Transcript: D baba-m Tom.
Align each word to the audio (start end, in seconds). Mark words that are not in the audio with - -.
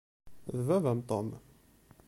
D 0.55 0.57
baba-m 0.67 0.99
Tom. 1.09 1.27